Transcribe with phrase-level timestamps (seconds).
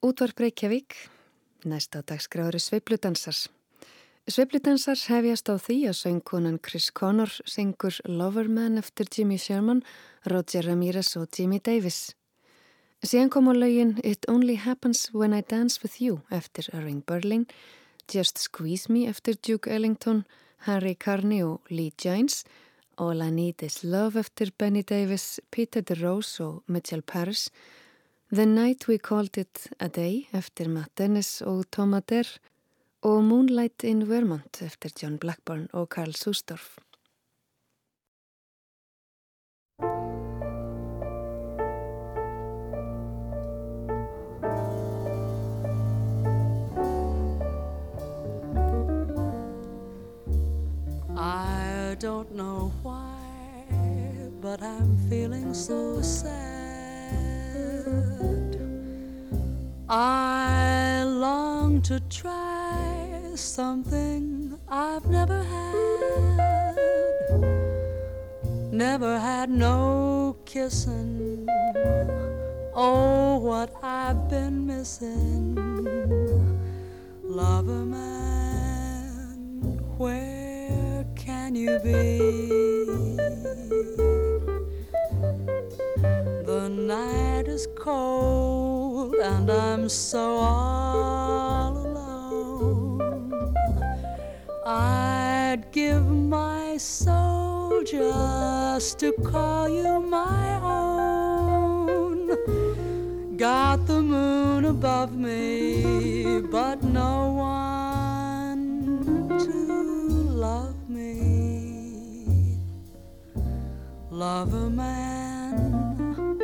[0.00, 0.94] Útvarp Reykjavík,
[1.68, 3.50] næsta dagskráður Sveipludansars.
[4.24, 9.82] Sveipludansars hefjast á því að söngkonan Chris Connor syngur Loverman eftir Jimmy Sherman,
[10.24, 12.14] Roger Ramirez og Jimmy Davis.
[13.04, 17.44] Síðan kom á laugin It Only Happens When I Dance With You eftir Irving Berlin,
[18.08, 20.24] Just Squeeze Me eftir Duke Ellington,
[20.64, 22.46] Harry Carney og Lee Jones,
[22.96, 27.50] All I Need Is Love eftir Benny Davis, Peter DeRose og Mitchell Parrish,
[28.32, 32.28] The Night We Called It A Day eftir Matt Dennis og Tom Adair
[33.02, 36.78] og Moonlight in Vermont eftir John Blackburn og Karl Suessdorf.
[51.18, 53.66] I don't know why,
[54.40, 56.69] but I'm feeling so sad.
[59.88, 66.00] I long to try something I've never had.
[68.72, 71.48] Never had no kissing.
[72.72, 75.56] Oh, what I've been missing.
[77.24, 79.36] Lover man,
[79.98, 82.80] where can you be?
[86.50, 93.54] The night is cold and I'm so all alone.
[94.66, 102.26] I'd give my soul just to call you my own.
[103.36, 108.88] Got the moon above me, but no one
[109.38, 109.52] to
[110.46, 112.58] love me.
[114.10, 115.29] Love a man,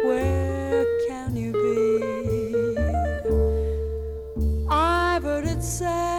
[0.06, 2.76] where can you be?
[4.68, 6.16] I've heard it said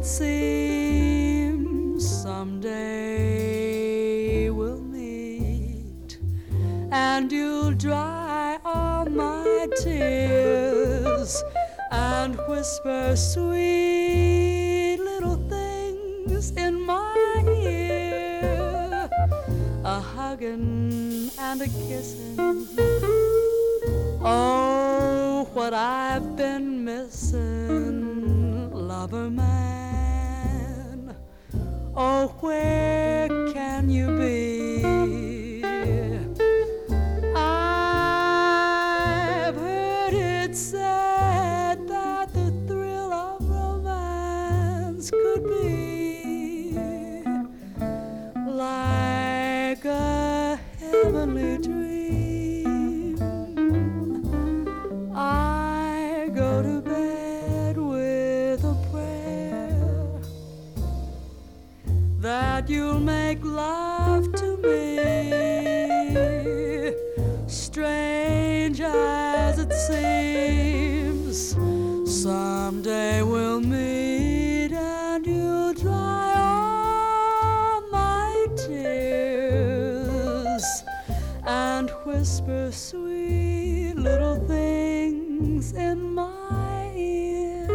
[0.00, 2.88] it seems, someday
[4.48, 6.18] we'll meet
[6.90, 11.44] and you'll dry all my tears
[11.90, 19.10] and whisper sweet little things in my ear.
[19.84, 22.38] A hugging and a kissing.
[24.22, 29.49] Oh, what I've been missing, lover man.
[32.02, 34.49] Oh, where can you be?
[62.20, 64.98] That you'll make love to me.
[67.46, 71.56] Strange as it seems,
[72.22, 79.82] someday we'll meet and you'll dry all my tears
[81.44, 87.66] and whisper sweet little things in my ear,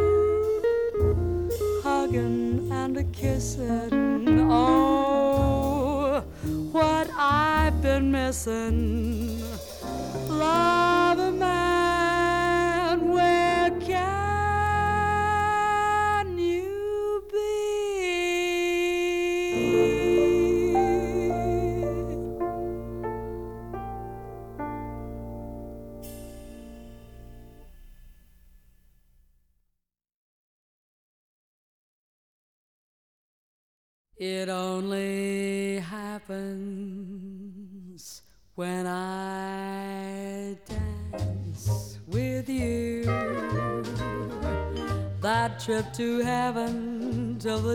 [1.83, 3.05] hugging and a.
[3.57, 3.94] Oh,
[8.35, 9.24] person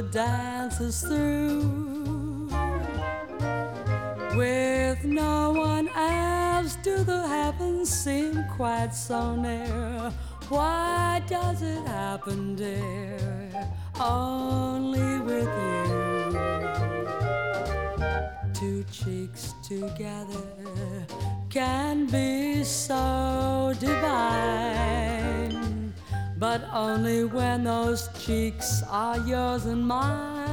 [0.03, 2.49] the dance is through.
[4.35, 10.11] With no one else, do the heavens seem quite so near?
[10.49, 13.51] Why does it happen, dear,
[14.01, 15.91] only with you.
[18.55, 20.47] Two cheeks together
[21.51, 25.20] can be so divine,
[26.41, 30.49] but only when those cheeks are yours and mine.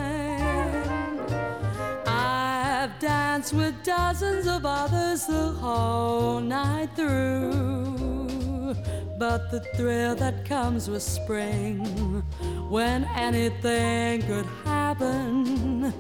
[2.06, 8.76] I've danced with dozens of others the whole night through,
[9.18, 11.78] but the thrill that comes with spring,
[12.70, 15.94] when anything could happen,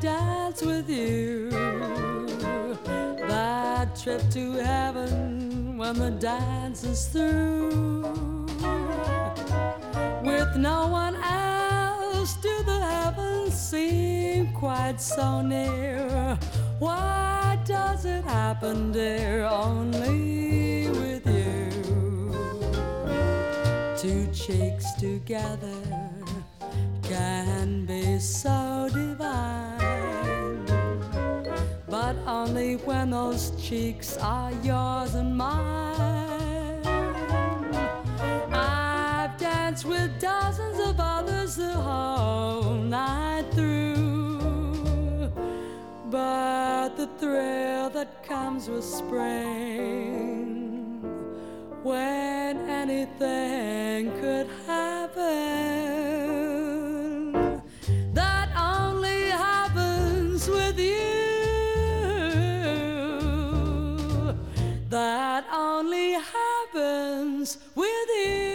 [0.00, 1.50] dance with you.
[3.28, 8.46] That trip to heaven when the dance is through.
[10.22, 16.38] With no one else, do the heavens seem quite so near?
[16.78, 21.70] Why does it happen, dear, only with you?
[23.96, 25.82] Two cheeks together
[27.02, 29.63] can be so divine,
[32.04, 36.82] but only when those cheeks are yours and mine.
[38.52, 45.32] I've danced with dozens of others the whole night through,
[46.10, 49.40] but the thrill that comes with spring
[51.82, 55.63] when anything could happen.
[64.94, 68.54] That only happens with you.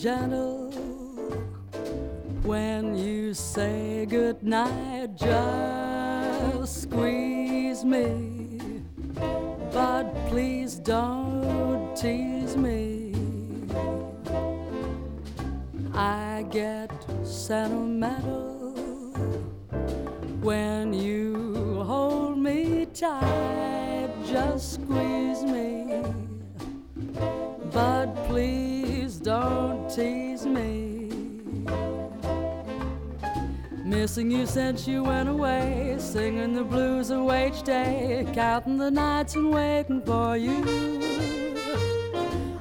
[0.00, 0.70] Gentle
[2.42, 5.14] when you say goodnight.
[5.14, 8.62] Just squeeze me,
[9.70, 13.12] but please don't tease me.
[15.92, 16.90] I get
[17.22, 18.72] sentimental
[20.40, 24.08] when you hold me tight.
[24.24, 25.70] Just squeeze me
[27.72, 31.08] but please don't tease me.
[33.84, 39.34] Missing you since you went away, singing the blues of each day, counting the nights
[39.34, 41.00] and waiting for you.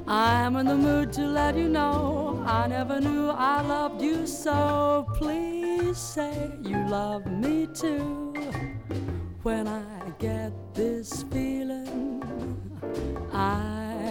[0.07, 5.05] I'm in the mood to let you know I never knew I loved you so.
[5.13, 8.33] Please say you love me too.
[9.43, 9.83] When I
[10.17, 12.23] get this feeling,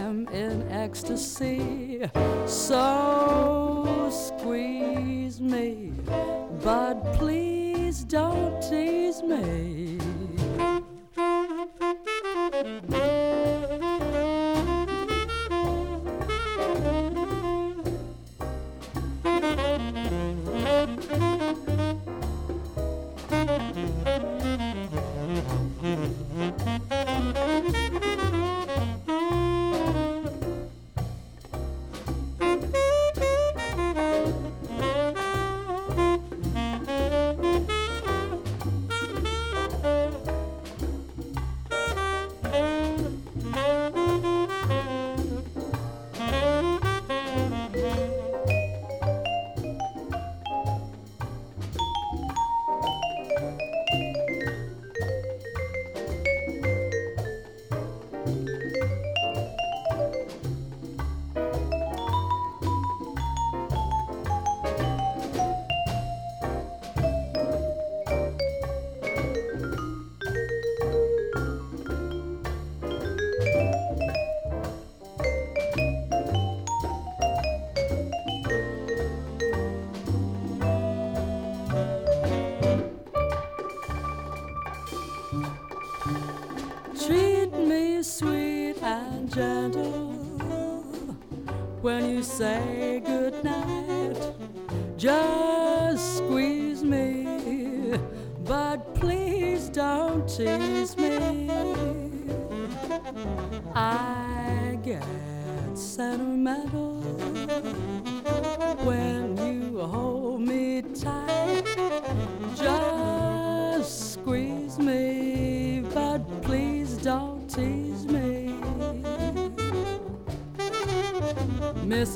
[0.08, 2.00] I'm in ecstasy.
[2.46, 5.92] So squeeze me,
[6.64, 9.98] but please don't tease me.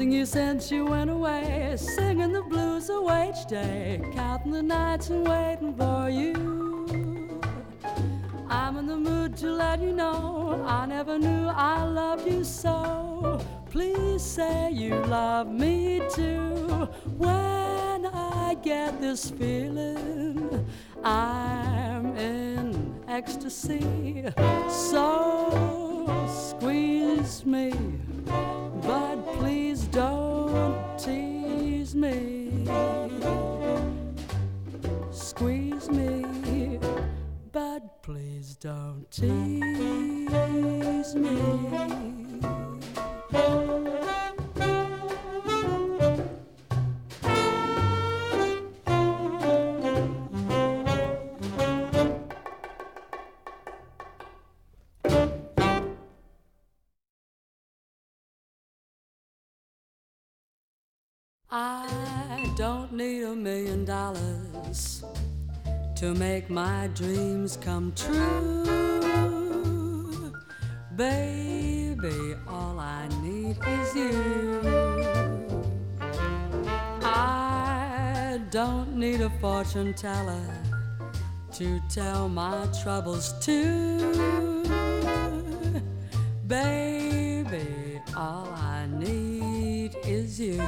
[0.03, 5.11] Missing you since you went away, singing the blues away each day, counting the nights
[5.11, 7.41] and waiting for you.
[8.49, 13.41] I'm in the mood to let you know I never knew I loved you so.
[13.71, 16.89] Please say you love me too.
[17.17, 19.92] When I get this feeling,
[63.03, 65.05] need a million dollars
[65.97, 68.63] to make my dreams come true.
[70.95, 74.61] Baby, all I need is you.
[77.03, 80.47] I don't need a fortune teller
[81.55, 84.63] to tell my troubles to.
[86.47, 90.61] Baby, all I need is you.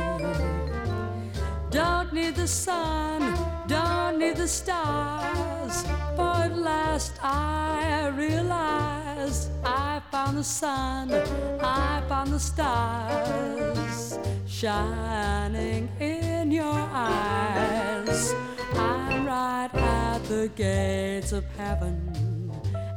[1.75, 3.21] Don't need the sun,
[3.67, 5.83] don't need the stars.
[6.15, 11.11] For at last I realized I found the sun,
[11.61, 18.33] I found the stars shining in your eyes.
[18.75, 22.53] I'm right at the gates of heaven,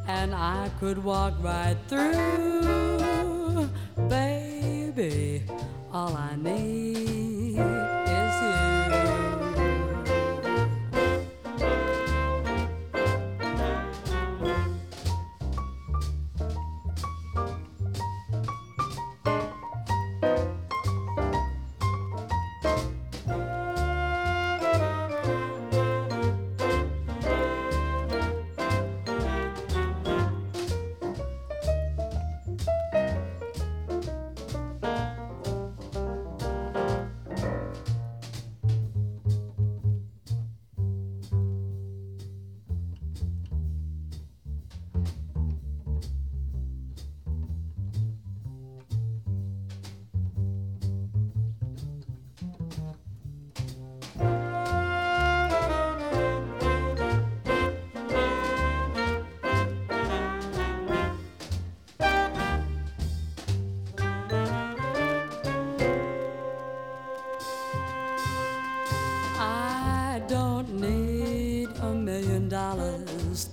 [0.07, 3.69] and I could walk right through.
[4.07, 5.45] Baby,
[5.91, 7.76] all I need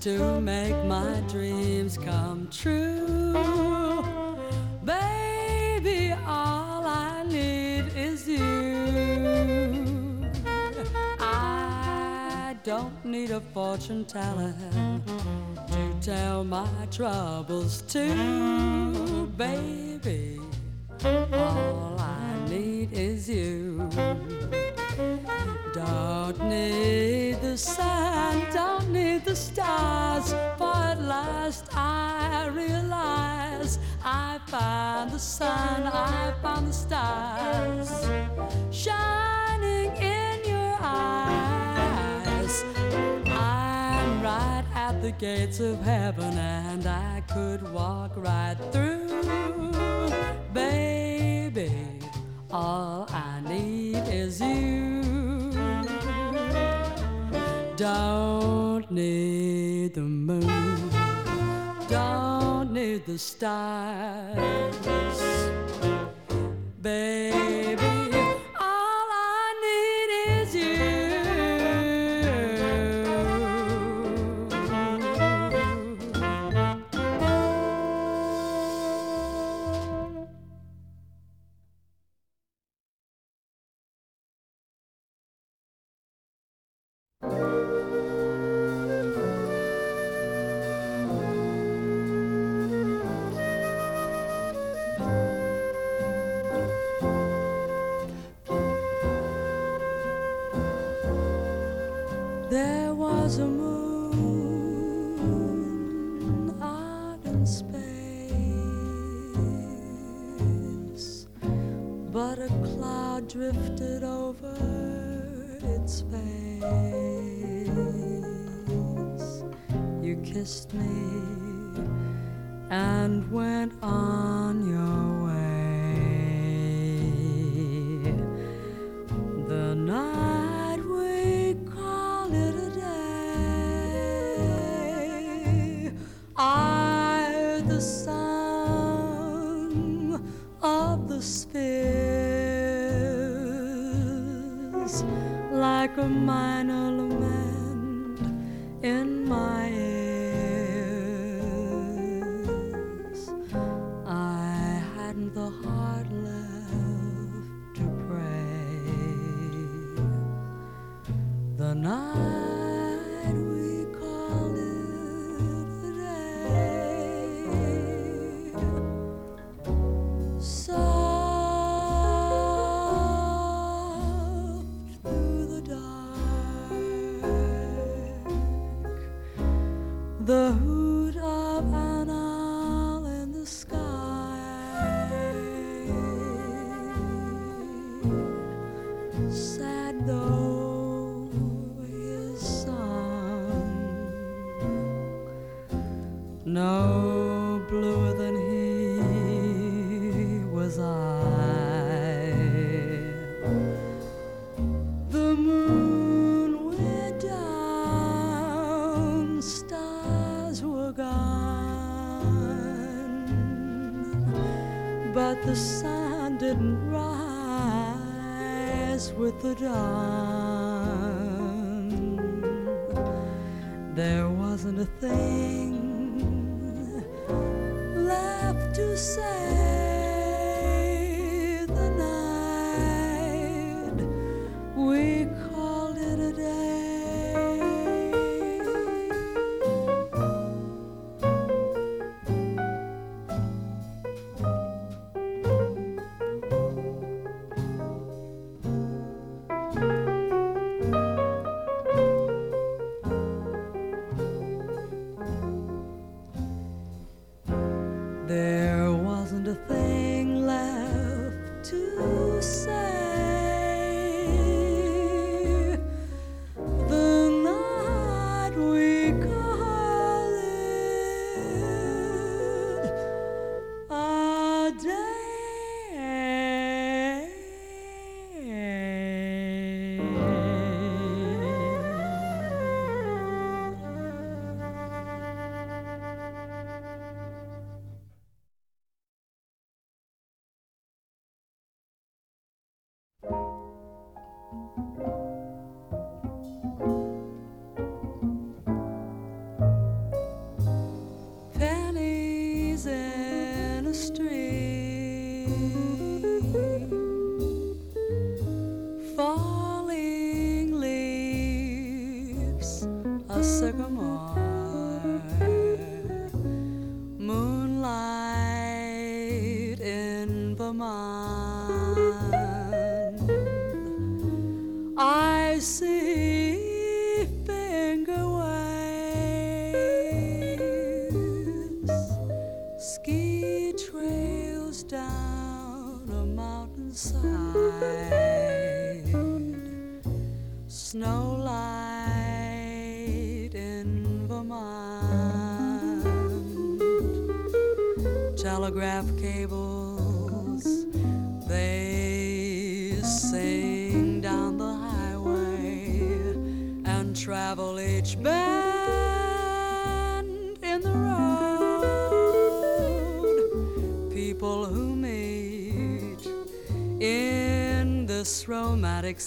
[0.04, 3.32] to make my dreams come true.
[4.84, 8.44] Baby, all I need is you.
[11.18, 14.54] I don't need a fortune teller
[15.68, 19.26] to tell my troubles to.
[19.38, 19.83] Baby,
[45.18, 48.83] gates of heaven, and I could walk right through,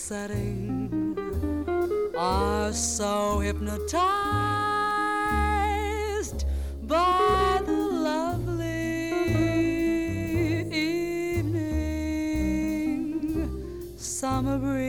[0.08, 1.18] setting
[2.18, 4.00] are so hypnotized
[6.84, 9.12] by the lovely
[10.72, 11.60] evening
[13.98, 14.88] summer breeze.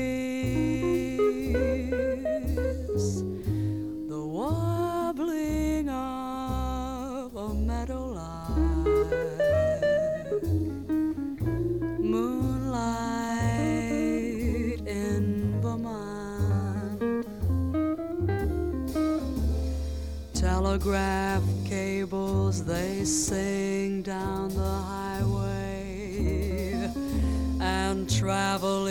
[20.78, 25.82] Telegraph cables they sing down the highway
[27.60, 28.88] and travel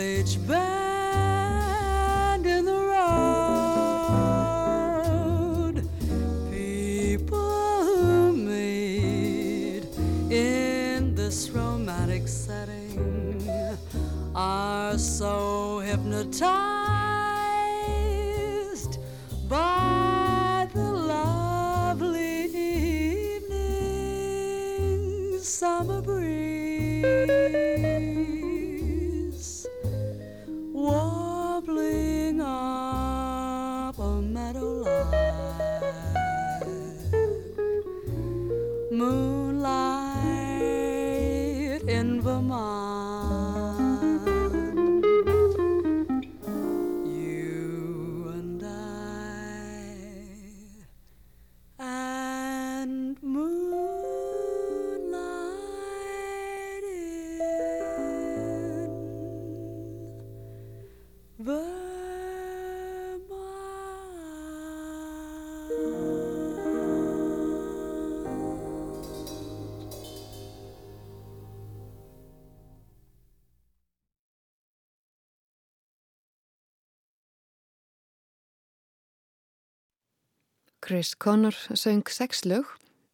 [80.88, 82.64] Chris Connor söng sex lög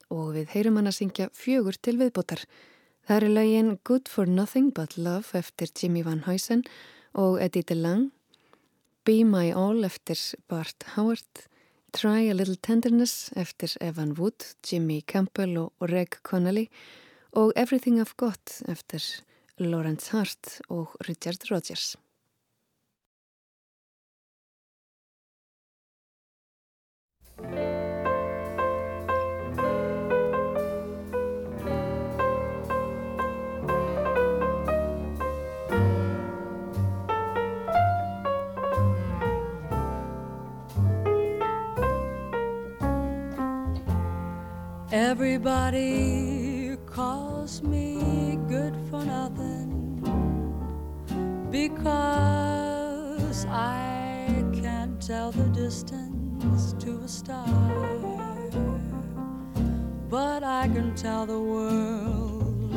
[0.07, 2.45] og við heyrum hann að syngja fjögur til viðbútar.
[3.03, 6.63] Það eru lögin Good for Nothing But Love eftir Jimmy Van Huysen
[7.19, 8.13] og Eddie DeLange,
[9.03, 11.49] Be My All eftir Bart Howard,
[11.91, 16.69] Try a Little Tenderness eftir Evan Wood, Jimmy Campbell og Reg Connolly
[17.33, 19.03] og Everything I've Got eftir
[19.59, 21.97] Lawrence Hart og Richard Rodgers.
[44.95, 50.01] Everybody calls me good for nothing
[51.51, 56.14] because I can't tell the distance
[56.85, 57.47] to a star.
[60.11, 62.73] But I can tell the world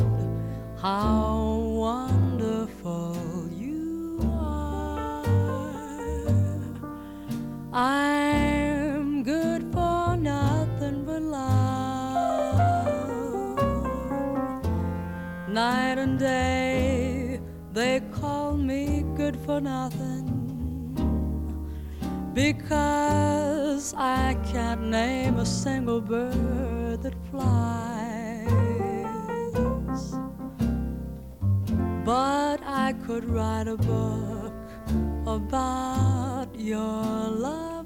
[0.81, 3.17] how wonderful
[3.51, 5.25] you are.
[7.73, 12.61] I'm good for nothing but love.
[15.49, 17.41] Night and day,
[17.73, 20.36] they call me good for nothing
[22.37, 28.53] because I can't name a single bird that flies.
[32.05, 34.53] But I could write a book
[35.25, 37.01] about your
[37.47, 37.76] lovely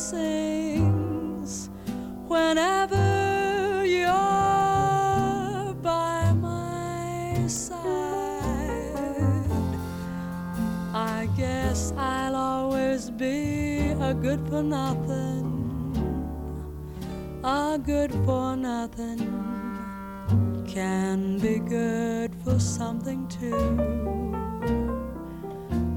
[0.00, 1.68] sings
[2.26, 7.78] whenever you're by my side.
[10.94, 15.46] I guess I'll always be a good for nothing,
[17.44, 19.50] a good for nothing
[20.66, 23.76] can be good for something too.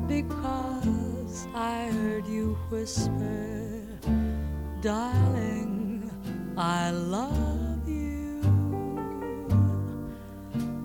[0.08, 3.63] Because I heard you whisper,
[4.84, 6.12] darling,
[6.58, 8.42] I love you.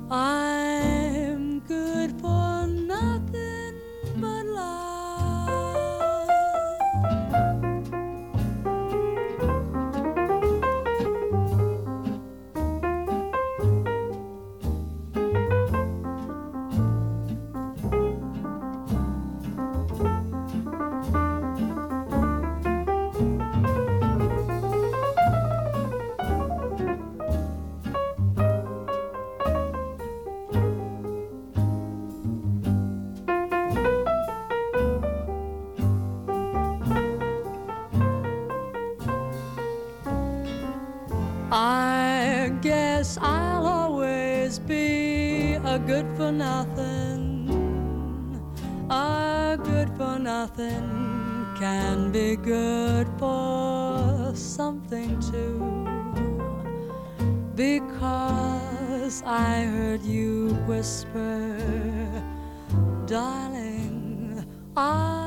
[0.09, 1.98] I'm good
[50.49, 55.85] nothing can be good for something too.
[57.55, 61.59] Because I heard you whisper,
[63.07, 65.18] darling, I.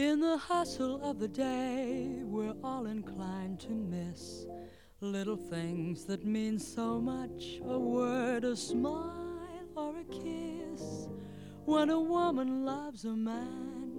[0.00, 4.46] In the hustle of the day, we're all inclined to miss
[5.02, 11.06] little things that mean so much a word, a smile, or a kiss.
[11.66, 13.92] When a woman loves a man,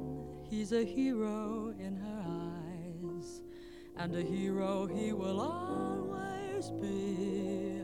[0.49, 3.43] he's a hero in her eyes,
[3.95, 7.83] and a hero he will always be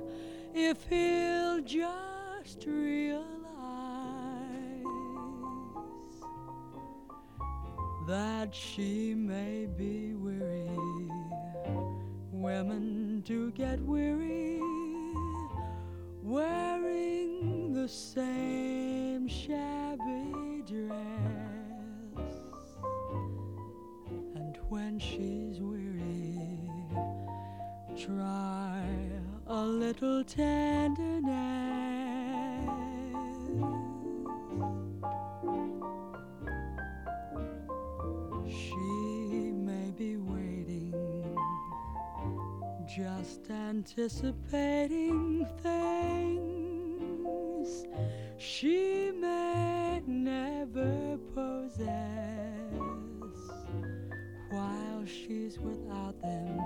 [0.56, 3.37] if he'll just realize.
[8.08, 10.70] That she may be weary.
[12.32, 14.62] Women do get weary
[16.24, 20.96] wearing the same shabby dress.
[24.36, 26.40] And when she's weary,
[27.98, 28.86] try
[29.48, 31.17] a little tenderness.
[43.50, 46.38] Anticipating things
[48.38, 51.94] she may never possess
[54.52, 56.60] while she's without them.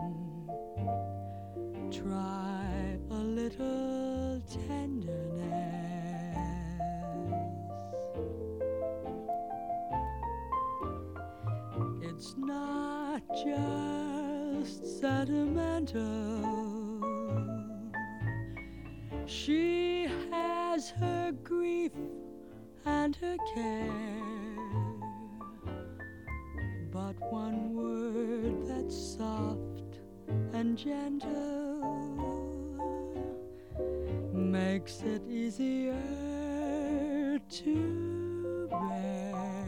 [1.91, 5.11] Try a little tenderness.
[12.03, 14.11] It's not just
[14.61, 16.50] just sentimental.
[19.31, 21.93] She has her grief
[22.85, 23.89] and her care,
[26.91, 29.99] but one word that's soft
[30.51, 31.79] and gentle
[34.33, 35.95] makes it easier
[37.49, 39.65] to bear.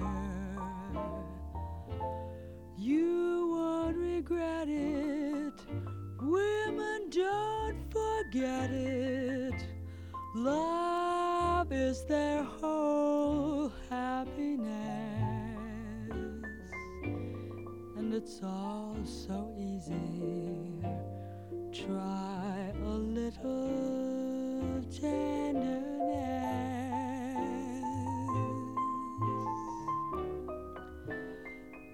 [2.78, 5.54] You won't regret it.
[6.21, 9.33] Women don't forget it.
[10.36, 14.68] Love is their whole happiness.
[17.98, 20.82] And it's all so easy.
[21.72, 25.94] Try a little tenderness.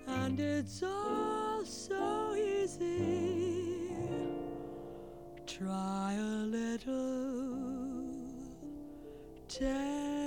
[0.08, 3.92] and it's all so easy.
[5.46, 7.29] Try a little
[9.50, 10.19] tender.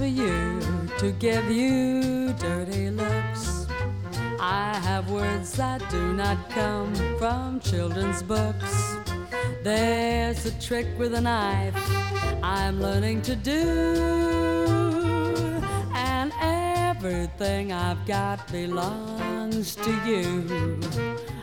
[0.00, 0.58] For you
[0.98, 3.66] to give you dirty looks.
[4.40, 8.96] I have words that do not come from children's books.
[9.62, 11.74] There's a trick with a knife
[12.42, 13.60] I'm learning to do,
[15.94, 20.80] and everything I've got belongs to you.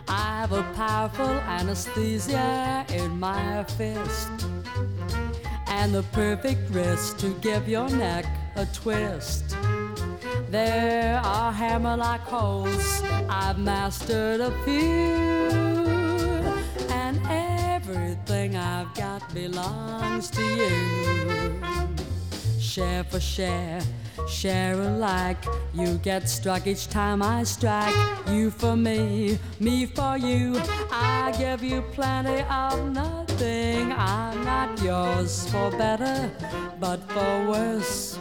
[0.07, 4.31] I've a powerful anesthesia in my fist
[5.67, 8.25] and the perfect wrist to give your neck
[8.57, 9.55] a twist.
[10.49, 15.49] There are hammer like holes, I've mastered a few,
[16.89, 21.61] and everything I've got belongs to you.
[22.59, 23.79] Share for share,
[24.27, 25.37] share alike.
[25.75, 27.95] You get struck each time I strike.
[28.27, 30.59] You for me, me for you.
[30.91, 33.91] I give you plenty of nothing.
[33.93, 36.31] I'm not yours for better,
[36.79, 38.17] but for worse.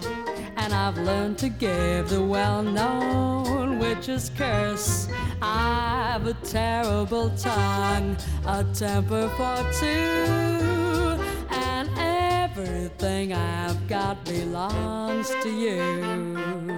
[0.67, 5.07] And I've learned to give the well known witch's curse.
[5.41, 11.23] I've a terrible tongue, a temper for two,
[11.55, 16.77] and everything I've got belongs to you.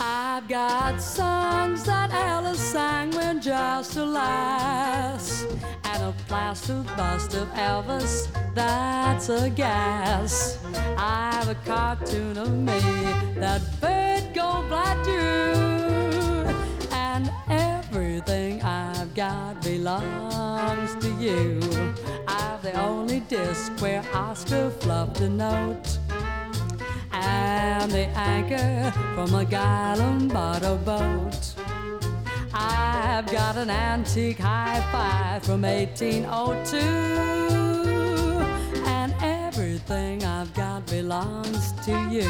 [0.00, 5.44] I've got songs that Alice sang when just a lass
[6.00, 10.58] a plaster bust of Elvis, that's a gas.
[10.96, 12.80] I have a cartoon of me
[13.40, 21.60] that bird go fly to, and everything I've got belongs to you.
[22.26, 25.98] I've the only disc where Oscar fluffed a note.
[27.12, 31.54] And the anchor from a gallon bottle boat.
[32.56, 36.78] I've got an antique high five from 1802.
[38.86, 42.22] And everything I've got belongs to you.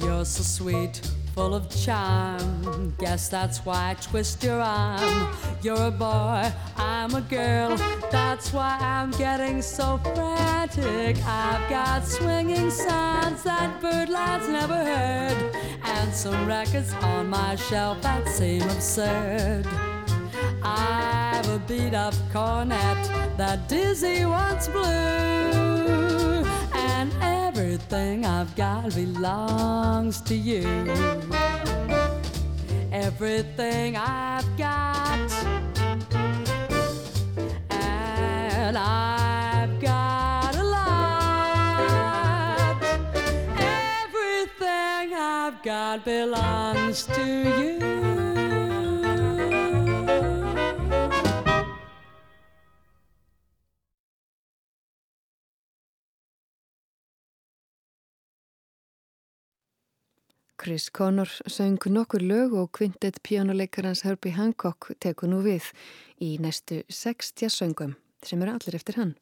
[0.00, 1.00] You're so sweet
[1.34, 2.94] full of charm.
[2.98, 5.28] Guess that's why I twist your arm.
[5.62, 7.76] You're a boy, I'm a girl.
[8.10, 11.16] That's why I'm getting so frantic.
[11.26, 18.28] I've got swinging sounds that Birdland's never heard, and some records on my shelf that
[18.28, 19.66] seem absurd.
[20.62, 22.98] I've a beat up cornet
[23.36, 25.73] that Dizzy once blew,
[27.84, 30.64] everything I've got belongs to you.
[32.90, 35.18] Everything I've got,
[37.70, 41.62] and I've got a lot.
[43.58, 48.13] Everything I've got belongs to you.
[60.64, 65.66] Chris Connor söng nokkur lög og kvintet pjánuleikarans Herbie Hancock teku nú við
[66.24, 67.92] í næstu 60 söngum
[68.24, 69.12] sem eru allir eftir hann.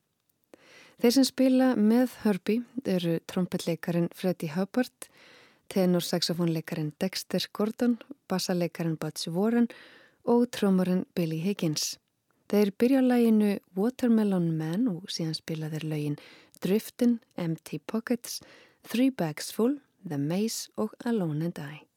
[1.02, 5.10] Þeir sem spila með Herbie eru trompetleikarin Freddie Hubbard,
[5.74, 7.98] tenorsaxofónleikarin Dexter Gordon,
[8.30, 9.66] bassaleikarin Butch Warren
[10.22, 11.96] og trómarinn Billy Higgins.
[12.46, 16.20] Þeir byrja læginu Watermelon Man og síðan spila þeir lægin
[16.62, 18.38] Driftin, Empty Pockets,
[18.86, 21.91] Three Bags Full The Maze og Alone and I.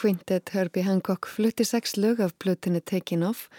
[0.00, 3.50] Quintet Herbie Hancock flutti sex lög af blötinni Taking Off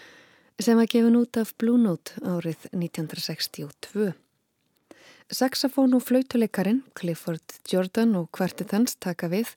[0.58, 4.08] sem var gefin út af Blue Note árið 1962.
[5.30, 9.54] Saxofón og flautuleikarin Clifford Jordan og kvartið hans taka við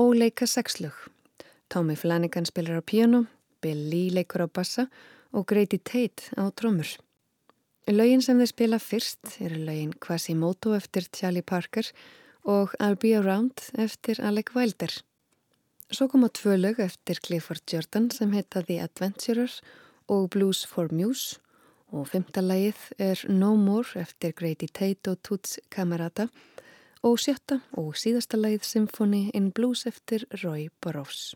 [0.00, 0.96] og leika sex lög.
[1.68, 3.26] Tommy Flanagan spilar á piano,
[3.60, 4.88] Bill Lee leikur á bassa
[5.28, 6.88] og Grady Tate á trómur.
[7.84, 11.84] Lögin sem þeir spila fyrst eru lögin Quasimodo eftir Charlie Parker
[12.44, 15.04] og I'll Be Around eftir Alec Wilder.
[15.92, 19.52] Svo koma tvö lög eftir Clifford Jordan sem heita The Adventurer
[20.08, 21.38] og Blues for Muse
[21.92, 26.28] og fymta lagið er No More eftir Grady Tate og Toots Camerata
[27.04, 31.34] og sjötta og síðasta lagið Symphony in Blues eftir Roy Burrows.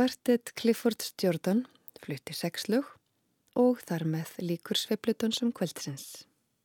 [0.00, 1.58] Kvartett Clifford Jordan
[2.00, 2.86] flutti sexlug
[3.60, 6.22] og þar með líkur sveipludansum kvöldsins.